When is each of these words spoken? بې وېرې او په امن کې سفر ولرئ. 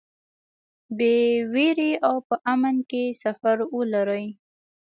بې 0.97 1.15
وېرې 1.53 1.91
او 2.07 2.15
په 2.27 2.35
امن 2.53 2.75
کې 2.89 3.03
سفر 3.23 3.57
ولرئ. 3.75 4.25